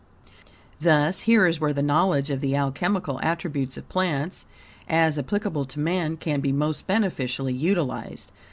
Thus, 0.79 1.19
here 1.19 1.45
is 1.45 1.59
where 1.61 1.73
the 1.73 1.83
knowledge 1.83 2.31
of 2.31 2.41
the 2.41 2.55
alchemical 2.55 3.19
attributes 3.21 3.77
of 3.77 3.87
plants, 3.87 4.47
as 4.89 5.19
applicable 5.19 5.65
to 5.65 5.79
man, 5.79 6.17
can 6.17 6.39
be 6.39 6.51
most 6.51 6.87
beneficially 6.87 7.53
utilized. 7.53 8.31